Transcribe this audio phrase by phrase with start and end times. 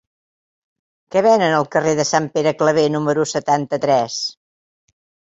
[1.15, 4.17] Què venen al carrer de Sant Pere Claver número setanta-tres?